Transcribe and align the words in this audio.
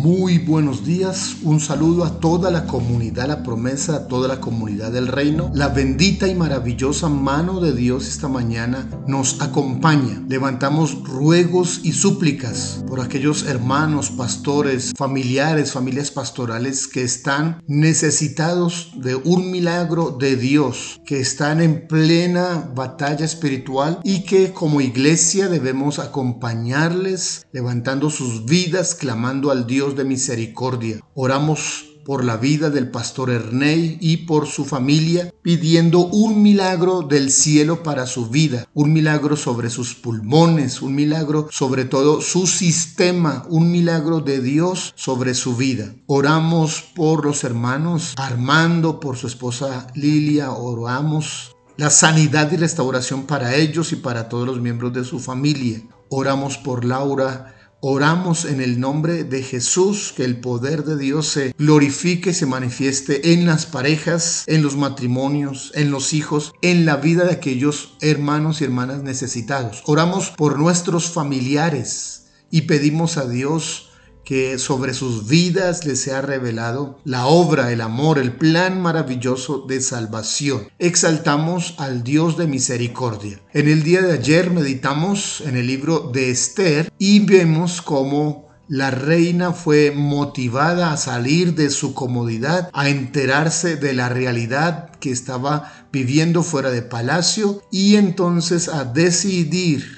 Muy 0.00 0.38
buenos 0.38 0.84
días, 0.84 1.38
un 1.42 1.58
saludo 1.58 2.04
a 2.04 2.20
toda 2.20 2.52
la 2.52 2.66
comunidad, 2.66 3.26
la 3.26 3.42
promesa, 3.42 3.96
a 3.96 4.06
toda 4.06 4.28
la 4.28 4.40
comunidad 4.40 4.92
del 4.92 5.08
reino. 5.08 5.50
La 5.52 5.70
bendita 5.70 6.28
y 6.28 6.36
maravillosa 6.36 7.08
mano 7.08 7.60
de 7.60 7.74
Dios 7.74 8.06
esta 8.06 8.28
mañana 8.28 8.88
nos 9.08 9.42
acompaña. 9.42 10.22
Levantamos 10.28 11.02
ruegos 11.02 11.80
y 11.82 11.94
súplicas 11.94 12.84
por 12.86 13.00
aquellos 13.00 13.42
hermanos, 13.48 14.12
pastores, 14.12 14.92
familiares, 14.96 15.72
familias 15.72 16.12
pastorales 16.12 16.86
que 16.86 17.02
están 17.02 17.60
necesitados 17.66 18.92
de 18.98 19.16
un 19.16 19.50
milagro 19.50 20.16
de 20.16 20.36
Dios, 20.36 21.00
que 21.04 21.18
están 21.18 21.60
en 21.60 21.88
plena 21.88 22.70
batalla 22.72 23.24
espiritual 23.24 23.98
y 24.04 24.22
que 24.22 24.52
como 24.52 24.80
iglesia 24.80 25.48
debemos 25.48 25.98
acompañarles, 25.98 27.48
levantando 27.50 28.10
sus 28.10 28.44
vidas, 28.44 28.94
clamando 28.94 29.50
al 29.50 29.66
Dios 29.66 29.87
De 29.96 30.04
misericordia. 30.04 31.00
Oramos 31.14 31.88
por 32.08 32.24
la 32.24 32.38
vida 32.38 32.70
del 32.70 32.90
pastor 32.90 33.28
Erney 33.28 33.98
y 34.00 34.16
por 34.18 34.46
su 34.46 34.64
familia, 34.64 35.30
pidiendo 35.42 36.06
un 36.06 36.42
milagro 36.42 37.02
del 37.02 37.30
cielo 37.30 37.82
para 37.82 38.06
su 38.06 38.30
vida, 38.30 38.66
un 38.72 38.94
milagro 38.94 39.36
sobre 39.36 39.68
sus 39.68 39.94
pulmones, 39.94 40.80
un 40.80 40.94
milagro 40.94 41.48
sobre 41.50 41.84
todo 41.84 42.22
su 42.22 42.46
sistema, 42.46 43.44
un 43.50 43.70
milagro 43.70 44.20
de 44.20 44.40
Dios 44.40 44.94
sobre 44.96 45.34
su 45.34 45.54
vida. 45.54 45.94
Oramos 46.06 46.82
por 46.94 47.26
los 47.26 47.44
hermanos 47.44 48.14
Armando, 48.16 49.00
por 49.00 49.18
su 49.18 49.26
esposa 49.26 49.88
Lilia, 49.94 50.52
oramos 50.52 51.54
la 51.76 51.90
sanidad 51.90 52.50
y 52.52 52.56
restauración 52.56 53.24
para 53.24 53.54
ellos 53.54 53.92
y 53.92 53.96
para 53.96 54.30
todos 54.30 54.46
los 54.46 54.60
miembros 54.62 54.94
de 54.94 55.04
su 55.04 55.20
familia. 55.20 55.82
Oramos 56.08 56.56
por 56.56 56.86
Laura 56.86 57.54
Oramos 57.80 58.44
en 58.44 58.60
el 58.60 58.80
nombre 58.80 59.22
de 59.22 59.40
Jesús, 59.40 60.12
que 60.16 60.24
el 60.24 60.40
poder 60.40 60.82
de 60.82 60.96
Dios 60.96 61.28
se 61.28 61.54
glorifique, 61.56 62.34
se 62.34 62.44
manifieste 62.44 63.32
en 63.32 63.46
las 63.46 63.66
parejas, 63.66 64.42
en 64.48 64.62
los 64.62 64.76
matrimonios, 64.76 65.70
en 65.76 65.92
los 65.92 66.12
hijos, 66.12 66.54
en 66.60 66.84
la 66.84 66.96
vida 66.96 67.24
de 67.24 67.34
aquellos 67.34 67.94
hermanos 68.00 68.60
y 68.60 68.64
hermanas 68.64 69.04
necesitados. 69.04 69.84
Oramos 69.86 70.30
por 70.30 70.58
nuestros 70.58 71.10
familiares 71.10 72.24
y 72.50 72.62
pedimos 72.62 73.16
a 73.16 73.28
Dios 73.28 73.87
que 74.28 74.58
sobre 74.58 74.92
sus 74.92 75.26
vidas 75.26 75.86
les 75.86 76.02
sea 76.02 76.20
revelado 76.20 76.98
la 77.06 77.24
obra, 77.28 77.72
el 77.72 77.80
amor, 77.80 78.18
el 78.18 78.32
plan 78.32 78.78
maravilloso 78.78 79.64
de 79.66 79.80
salvación. 79.80 80.68
Exaltamos 80.78 81.74
al 81.78 82.04
Dios 82.04 82.36
de 82.36 82.46
misericordia. 82.46 83.40
En 83.54 83.68
el 83.68 83.82
día 83.82 84.02
de 84.02 84.12
ayer 84.12 84.50
meditamos 84.50 85.40
en 85.46 85.56
el 85.56 85.66
libro 85.66 86.10
de 86.12 86.30
Esther 86.30 86.92
y 86.98 87.20
vemos 87.20 87.80
cómo 87.80 88.50
la 88.68 88.90
reina 88.90 89.54
fue 89.54 89.92
motivada 89.96 90.92
a 90.92 90.98
salir 90.98 91.54
de 91.54 91.70
su 91.70 91.94
comodidad, 91.94 92.68
a 92.74 92.90
enterarse 92.90 93.76
de 93.76 93.94
la 93.94 94.10
realidad 94.10 94.90
que 95.00 95.10
estaba 95.10 95.86
viviendo 95.90 96.42
fuera 96.42 96.70
de 96.70 96.82
palacio 96.82 97.62
y 97.70 97.96
entonces 97.96 98.68
a 98.68 98.84
decidir 98.84 99.97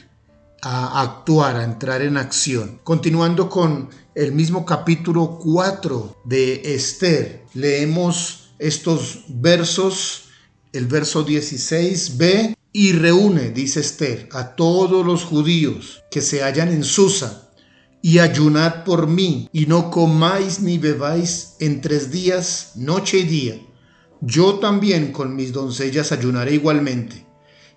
a 0.63 1.03
actuar, 1.03 1.57
a 1.57 1.65
entrar 1.65 2.03
en 2.03 2.17
acción. 2.17 2.81
Continuando 2.85 3.49
con 3.49 3.89
el 4.15 4.33
mismo 4.33 4.65
capítulo 4.65 5.39
4 5.43 6.23
de 6.25 6.75
Esther. 6.75 7.45
Leemos 7.55 8.51
estos 8.59 9.25
versos, 9.29 10.25
el 10.73 10.87
verso 10.87 11.27
16b, 11.27 12.55
y 12.73 12.93
reúne, 12.93 13.51
dice 13.51 13.81
Esther, 13.81 14.29
a 14.33 14.55
todos 14.55 15.05
los 15.05 15.25
judíos 15.25 16.03
que 16.11 16.21
se 16.21 16.43
hallan 16.43 16.69
en 16.69 16.85
Susa, 16.85 17.51
y 18.03 18.19
ayunad 18.19 18.85
por 18.85 19.07
mí, 19.07 19.49
y 19.53 19.67
no 19.67 19.91
comáis 19.91 20.61
ni 20.61 20.79
bebáis 20.79 21.55
en 21.59 21.81
tres 21.81 22.11
días, 22.11 22.73
noche 22.77 23.19
y 23.19 23.25
día. 23.25 23.61
Yo 24.21 24.59
también 24.59 25.13
con 25.13 25.35
mis 25.35 25.53
doncellas 25.53 26.13
ayunaré 26.13 26.55
igualmente. 26.55 27.27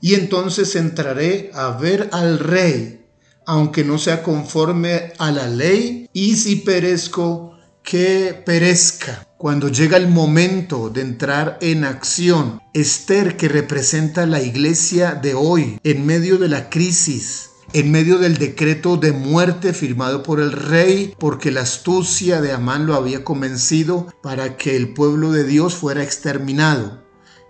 Y 0.03 0.16
entonces 0.16 0.75
entraré 0.75 1.50
a 1.53 1.69
ver 1.69 2.09
al 2.12 2.38
rey 2.38 3.00
aunque 3.46 3.84
no 3.84 3.97
sea 3.97 4.24
conforme 4.24 5.14
a 5.18 5.31
la 5.31 5.47
ley, 5.47 6.09
y 6.14 6.36
si 6.36 6.58
perezco, 6.58 7.58
que 7.84 8.41
perezca. 8.46 9.28
Cuando 9.38 9.68
llega 9.68 9.97
el 9.97 10.08
momento 10.08 10.90
de 10.90 11.02
entrar 11.02 11.58
en 11.62 11.84
acción, 11.84 12.62
Esther, 12.74 13.36
que 13.36 13.50
representa 13.50 14.25
la 14.25 14.41
iglesia 14.41 15.16
de 15.16 15.34
hoy, 15.34 15.80
en 15.84 16.06
medio 16.06 16.38
de 16.38 16.47
la 16.47 16.70
crisis, 16.70 17.50
en 17.74 17.91
medio 17.91 18.20
del 18.20 18.38
decreto 18.38 18.96
de 18.97 19.12
muerte 19.12 19.74
firmado 19.74 20.24
por 20.24 20.40
el 20.40 20.53
rey, 20.53 21.14
porque 21.20 21.52
la 21.52 21.62
astucia 21.62 22.40
de 22.40 22.53
Amán 22.53 22.85
lo 22.85 22.96
había 22.96 23.25
convencido 23.25 24.08
para 24.22 24.56
que 24.56 24.78
el 24.78 24.94
pueblo 24.94 25.31
de 25.31 25.44
Dios 25.44 25.74
fuera 25.74 26.03
exterminado. 26.03 27.03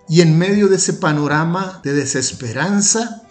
Y 0.08 0.20
en 0.20 0.38
medio 0.38 0.68
de 0.68 0.76
ese 0.76 0.94
panorama 0.94 1.80
de 1.82 1.94
desesperanza, 1.94 3.22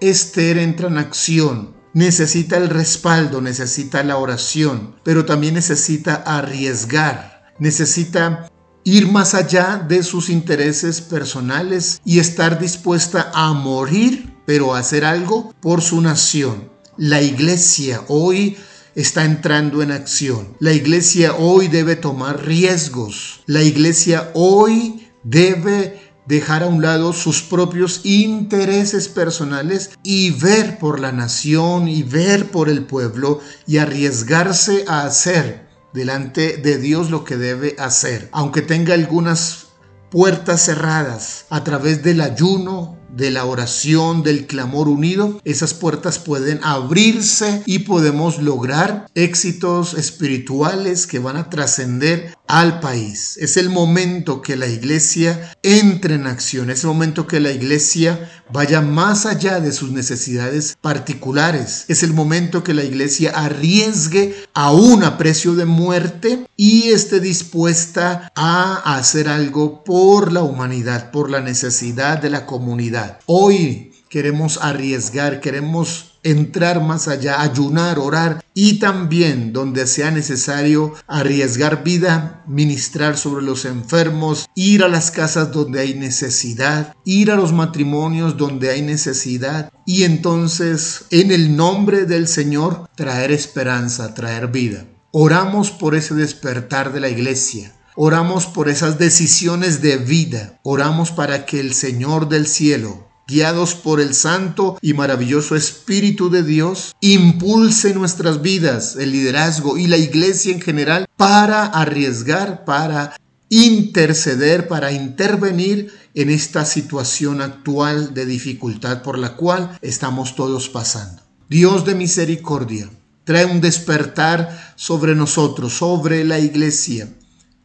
Esther 0.00 0.58
entra 0.58 0.88
en 0.88 0.98
acción 0.98 1.80
necesita 1.92 2.56
el 2.56 2.68
respaldo, 2.68 3.40
necesita 3.40 4.02
la 4.02 4.16
oración, 4.16 4.96
pero 5.02 5.24
también 5.24 5.54
necesita 5.54 6.14
arriesgar, 6.14 7.54
necesita 7.58 8.48
ir 8.84 9.10
más 9.10 9.34
allá 9.34 9.76
de 9.76 10.02
sus 10.02 10.30
intereses 10.30 11.00
personales 11.00 12.00
y 12.04 12.18
estar 12.18 12.58
dispuesta 12.58 13.30
a 13.34 13.52
morir, 13.52 14.34
pero 14.46 14.74
a 14.74 14.78
hacer 14.78 15.04
algo 15.04 15.54
por 15.60 15.82
su 15.82 16.00
nación. 16.00 16.70
La 16.96 17.22
iglesia 17.22 18.02
hoy 18.08 18.56
está 18.94 19.24
entrando 19.24 19.82
en 19.82 19.90
acción. 19.90 20.56
La 20.60 20.72
iglesia 20.72 21.34
hoy 21.34 21.68
debe 21.68 21.96
tomar 21.96 22.44
riesgos. 22.44 23.42
La 23.46 23.62
iglesia 23.62 24.30
hoy 24.34 25.08
debe 25.22 26.09
dejar 26.26 26.62
a 26.62 26.66
un 26.66 26.82
lado 26.82 27.12
sus 27.12 27.42
propios 27.42 28.00
intereses 28.04 29.08
personales 29.08 29.90
y 30.02 30.30
ver 30.30 30.78
por 30.78 31.00
la 31.00 31.12
nación 31.12 31.88
y 31.88 32.02
ver 32.02 32.50
por 32.50 32.68
el 32.68 32.84
pueblo 32.84 33.40
y 33.66 33.78
arriesgarse 33.78 34.84
a 34.86 35.02
hacer 35.02 35.68
delante 35.92 36.56
de 36.56 36.78
Dios 36.78 37.10
lo 37.10 37.24
que 37.24 37.36
debe 37.36 37.76
hacer, 37.78 38.28
aunque 38.32 38.62
tenga 38.62 38.94
algunas 38.94 39.66
puertas 40.10 40.64
cerradas. 40.64 41.46
A 41.50 41.64
través 41.64 42.02
del 42.02 42.20
ayuno, 42.20 42.98
de 43.14 43.30
la 43.30 43.44
oración, 43.44 44.22
del 44.22 44.46
clamor 44.46 44.88
unido, 44.88 45.40
esas 45.44 45.74
puertas 45.74 46.18
pueden 46.18 46.60
abrirse 46.62 47.62
y 47.66 47.80
podemos 47.80 48.40
lograr 48.40 49.06
éxitos 49.14 49.94
espirituales 49.94 51.06
que 51.06 51.18
van 51.18 51.36
a 51.36 51.50
trascender 51.50 52.36
al 52.50 52.80
país. 52.80 53.36
Es 53.38 53.56
el 53.56 53.70
momento 53.70 54.42
que 54.42 54.56
la 54.56 54.66
iglesia 54.66 55.52
entre 55.62 56.14
en 56.14 56.26
acción, 56.26 56.70
es 56.70 56.82
el 56.82 56.88
momento 56.88 57.26
que 57.26 57.40
la 57.40 57.52
iglesia 57.52 58.30
vaya 58.52 58.80
más 58.80 59.26
allá 59.26 59.60
de 59.60 59.72
sus 59.72 59.92
necesidades 59.92 60.76
particulares, 60.80 61.84
es 61.88 62.02
el 62.02 62.12
momento 62.12 62.64
que 62.64 62.74
la 62.74 62.82
iglesia 62.82 63.30
arriesgue 63.30 64.34
aún 64.52 65.04
a 65.04 65.16
precio 65.16 65.54
de 65.54 65.64
muerte 65.64 66.46
y 66.56 66.88
esté 66.88 67.20
dispuesta 67.20 68.30
a 68.34 68.96
hacer 68.96 69.28
algo 69.28 69.84
por 69.84 70.32
la 70.32 70.42
humanidad, 70.42 71.10
por 71.12 71.30
la 71.30 71.40
necesidad 71.40 72.20
de 72.20 72.30
la 72.30 72.46
comunidad 72.46 72.80
Hoy 73.26 73.92
queremos 74.08 74.58
arriesgar, 74.60 75.40
queremos 75.40 76.09
entrar 76.22 76.82
más 76.82 77.08
allá, 77.08 77.40
ayunar, 77.40 77.98
orar 77.98 78.44
y 78.54 78.78
también 78.78 79.52
donde 79.52 79.86
sea 79.86 80.10
necesario 80.10 80.94
arriesgar 81.06 81.84
vida, 81.84 82.42
ministrar 82.46 83.16
sobre 83.16 83.44
los 83.44 83.64
enfermos, 83.64 84.48
ir 84.54 84.82
a 84.82 84.88
las 84.88 85.10
casas 85.10 85.52
donde 85.52 85.80
hay 85.80 85.94
necesidad, 85.94 86.94
ir 87.04 87.30
a 87.30 87.36
los 87.36 87.52
matrimonios 87.52 88.36
donde 88.36 88.70
hay 88.70 88.82
necesidad 88.82 89.72
y 89.86 90.04
entonces 90.04 91.04
en 91.10 91.30
el 91.30 91.56
nombre 91.56 92.04
del 92.04 92.28
Señor 92.28 92.88
traer 92.96 93.30
esperanza, 93.32 94.14
traer 94.14 94.48
vida. 94.48 94.84
Oramos 95.12 95.72
por 95.72 95.96
ese 95.96 96.14
despertar 96.14 96.92
de 96.92 97.00
la 97.00 97.08
iglesia. 97.08 97.74
Oramos 97.96 98.46
por 98.46 98.68
esas 98.68 98.98
decisiones 98.98 99.82
de 99.82 99.96
vida. 99.96 100.60
Oramos 100.62 101.10
para 101.10 101.44
que 101.46 101.58
el 101.58 101.74
Señor 101.74 102.28
del 102.28 102.46
cielo, 102.46 103.08
guiados 103.30 103.74
por 103.74 104.00
el 104.00 104.14
santo 104.14 104.76
y 104.82 104.92
maravilloso 104.92 105.56
Espíritu 105.56 106.28
de 106.28 106.42
Dios, 106.42 106.94
impulse 107.00 107.94
nuestras 107.94 108.42
vidas, 108.42 108.96
el 108.96 109.12
liderazgo 109.12 109.78
y 109.78 109.86
la 109.86 109.96
iglesia 109.96 110.52
en 110.52 110.60
general 110.60 111.06
para 111.16 111.64
arriesgar, 111.64 112.64
para 112.64 113.16
interceder, 113.48 114.68
para 114.68 114.92
intervenir 114.92 115.92
en 116.14 116.30
esta 116.30 116.64
situación 116.64 117.40
actual 117.40 118.14
de 118.14 118.26
dificultad 118.26 119.02
por 119.02 119.18
la 119.18 119.36
cual 119.36 119.78
estamos 119.80 120.34
todos 120.34 120.68
pasando. 120.68 121.22
Dios 121.48 121.84
de 121.84 121.94
misericordia, 121.94 122.90
trae 123.24 123.44
un 123.44 123.60
despertar 123.60 124.74
sobre 124.76 125.14
nosotros, 125.14 125.72
sobre 125.72 126.24
la 126.24 126.38
iglesia 126.38 127.08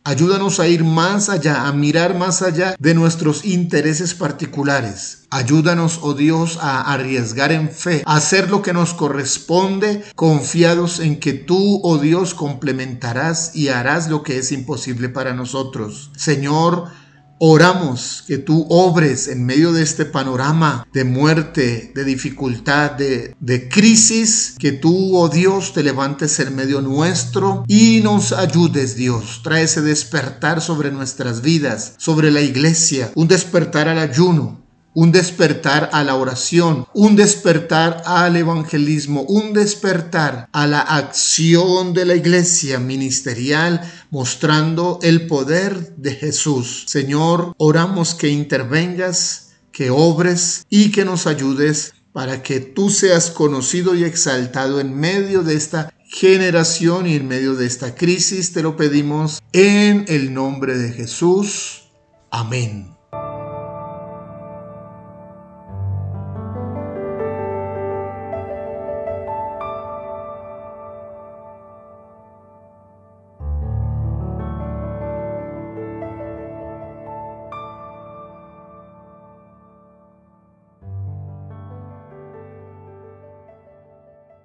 Ayúdanos 0.07 0.59
a 0.59 0.67
ir 0.67 0.83
más 0.83 1.29
allá, 1.29 1.65
a 1.65 1.71
mirar 1.71 2.15
más 2.15 2.43
allá 2.43 2.75
de 2.77 2.93
nuestros 2.93 3.43
intereses 3.43 4.13
particulares. 4.13 5.23
Ayúdanos, 5.31 5.97
oh 6.03 6.13
Dios, 6.13 6.59
a 6.61 6.93
arriesgar 6.93 7.51
en 7.51 7.71
fe, 7.71 8.03
a 8.05 8.17
hacer 8.17 8.51
lo 8.51 8.61
que 8.61 8.71
nos 8.71 8.93
corresponde, 8.93 10.03
confiados 10.13 10.99
en 10.99 11.19
que 11.19 11.33
tú, 11.33 11.81
oh 11.81 11.97
Dios, 11.97 12.35
complementarás 12.35 13.55
y 13.55 13.69
harás 13.69 14.07
lo 14.07 14.21
que 14.21 14.37
es 14.37 14.51
imposible 14.51 15.09
para 15.09 15.33
nosotros. 15.33 16.11
Señor, 16.15 16.91
Oramos 17.37 18.23
que 18.25 18.37
tú 18.37 18.65
obres 18.69 19.27
en 19.27 19.45
medio 19.45 19.73
de 19.73 19.83
este 19.83 20.05
panorama 20.05 20.87
de 20.93 21.03
muerte, 21.03 21.91
de 21.93 22.05
dificultad, 22.05 22.91
de, 22.91 23.69
crisis, 23.69 24.55
que 24.57 24.71
tú, 24.71 25.17
oh 25.17 25.27
Dios, 25.27 25.73
te 25.73 25.83
levantes 25.83 26.39
en 26.39 26.55
medio 26.55 26.81
nuestro 26.81 27.65
y 27.67 27.99
nos 28.01 28.31
ayudes, 28.31 28.95
Dios. 28.95 29.41
Trae 29.43 29.63
ese 29.63 29.81
despertar 29.81 30.61
sobre 30.61 30.91
nuestras 30.91 31.41
vidas, 31.41 31.95
sobre 31.97 32.31
la 32.31 32.39
iglesia, 32.39 33.11
un 33.15 33.27
despertar 33.27 33.89
al 33.89 33.99
ayuno, 33.99 34.64
un 34.95 35.11
despertar 35.11 35.89
a 35.93 36.03
la 36.03 36.15
oración, 36.15 36.87
un 36.93 37.15
despertar 37.15 38.01
al 38.05 38.35
evangelismo, 38.37 39.21
un 39.23 39.53
despertar 39.53 40.49
a 40.53 40.65
la 40.65 40.79
acción 40.79 41.93
de 41.93 42.05
la 42.05 42.15
iglesia 42.15 42.79
ministerial, 42.79 43.81
mostrando 44.09 44.99
el 45.03 45.27
poder 45.27 45.95
de 45.97 46.15
Jesús. 46.15 46.85
Señor, 46.87 47.53
oramos 47.57 48.15
que 48.15 48.29
intervengas, 48.29 49.49
que 49.71 49.89
obres 49.89 50.65
y 50.69 50.91
que 50.91 51.03
nos 51.03 51.27
ayudes 51.27 51.93
para 52.13 52.41
que 52.41 52.61
tú 52.61 52.89
seas 52.89 53.29
conocido 53.29 53.93
y 53.93 54.05
exaltado 54.05 54.79
en 54.79 54.97
medio 54.97 55.43
de 55.43 55.55
esta 55.55 55.93
generación 56.07 57.07
y 57.07 57.15
en 57.15 57.27
medio 57.27 57.55
de 57.55 57.65
esta 57.65 57.93
crisis. 57.93 58.53
Te 58.53 58.63
lo 58.63 58.77
pedimos 58.77 59.43
en 59.51 60.05
el 60.07 60.33
nombre 60.33 60.77
de 60.77 60.93
Jesús. 60.93 61.89
Amén. 62.31 62.95